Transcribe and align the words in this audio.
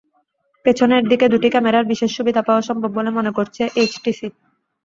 পেছনের 0.65 1.03
দিকে 1.11 1.25
দুটি 1.33 1.47
ক্যামেরার 1.49 1.89
বিশেষ 1.91 2.09
সুবিধা 2.17 2.41
পাওয়া 2.47 2.61
সম্ভব 2.61 2.91
বলে 2.97 3.09
মনে 3.17 3.31
করছে 3.37 3.61
এইচটিসি। 3.75 4.27